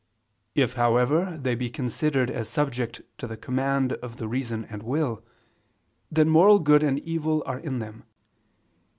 If, 0.55 0.73
however, 0.73 1.37
they 1.39 1.53
be 1.53 1.69
considered 1.69 2.31
as 2.31 2.49
subject 2.49 3.01
to 3.19 3.27
the 3.27 3.37
command 3.37 3.93
of 3.93 4.17
the 4.17 4.27
reason 4.27 4.65
and 4.65 4.81
will, 4.81 5.23
then 6.09 6.27
moral 6.27 6.57
good 6.57 6.81
and 6.81 6.97
evil 6.97 7.43
are 7.45 7.59
in 7.59 7.77
them. 7.77 8.05